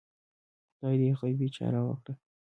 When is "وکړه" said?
1.85-2.13